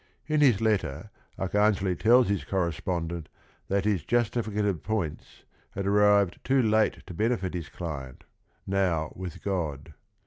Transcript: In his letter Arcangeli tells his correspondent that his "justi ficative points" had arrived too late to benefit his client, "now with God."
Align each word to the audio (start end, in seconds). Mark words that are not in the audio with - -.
In 0.25 0.41
his 0.41 0.61
letter 0.61 1.11
Arcangeli 1.37 1.95
tells 1.95 2.27
his 2.27 2.43
correspondent 2.43 3.29
that 3.67 3.85
his 3.85 4.03
"justi 4.03 4.39
ficative 4.41 4.81
points" 4.81 5.43
had 5.75 5.85
arrived 5.85 6.43
too 6.43 6.59
late 6.63 7.05
to 7.05 7.13
benefit 7.13 7.53
his 7.53 7.69
client, 7.69 8.23
"now 8.65 9.13
with 9.15 9.43
God." 9.43 9.93